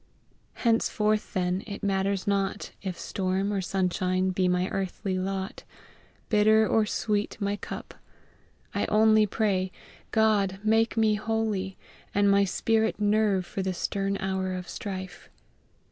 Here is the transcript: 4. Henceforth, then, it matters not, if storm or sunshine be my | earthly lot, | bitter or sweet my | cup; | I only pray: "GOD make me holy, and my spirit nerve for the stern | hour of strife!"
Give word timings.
4. 0.55 0.61
Henceforth, 0.63 1.33
then, 1.33 1.61
it 1.67 1.83
matters 1.83 2.25
not, 2.25 2.71
if 2.81 2.99
storm 2.99 3.53
or 3.53 3.61
sunshine 3.61 4.31
be 4.31 4.47
my 4.47 4.67
| 4.69 4.71
earthly 4.71 5.19
lot, 5.19 5.63
| 5.95 6.27
bitter 6.29 6.67
or 6.67 6.87
sweet 6.87 7.37
my 7.39 7.55
| 7.55 7.55
cup; 7.55 7.93
| 8.37 8.73
I 8.73 8.87
only 8.87 9.27
pray: 9.27 9.71
"GOD 10.09 10.57
make 10.63 10.97
me 10.97 11.13
holy, 11.13 11.77
and 12.15 12.31
my 12.31 12.45
spirit 12.45 12.99
nerve 12.99 13.45
for 13.45 13.61
the 13.61 13.75
stern 13.75 14.17
| 14.19 14.19
hour 14.21 14.55
of 14.55 14.67
strife!" 14.67 15.29